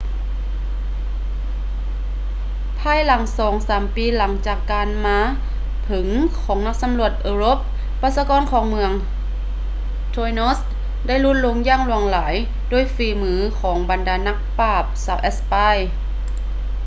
[2.79, 5.19] ພາຍໃນສອງສາມປີຫຼັງຈາກການມາ
[5.85, 6.07] ເຖິງ
[6.41, 7.59] ຂອງນັກສຳຫຼວດເອີຣົບ
[8.01, 8.91] ປະຊາກອນຂອງເມືອງ
[10.13, 10.57] tainos
[11.07, 12.33] ໄດ້ຫຼຸດລົງຢ່າງຫຼວງຫຼາຍ
[12.69, 15.77] ໂດຍຝີມືຂອງບັນດານັກປາບຊາວແອັດສະປາຍ